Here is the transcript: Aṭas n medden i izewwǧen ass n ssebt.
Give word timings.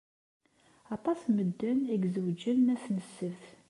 Aṭas 0.95 1.19
n 1.25 1.31
medden 1.35 1.79
i 1.91 1.95
izewwǧen 2.07 2.71
ass 2.73 2.85
n 2.95 2.97
ssebt. 3.05 3.45